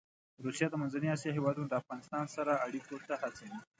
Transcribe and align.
روسیه 0.43 0.67
د 0.69 0.73
منځنۍ 0.81 1.07
اسیا 1.11 1.31
هېوادونه 1.37 1.67
د 1.69 1.73
افغانستان 1.81 2.25
سره 2.35 2.61
اړيکو 2.65 2.95
ته 3.07 3.13
هڅوي. 3.21 3.57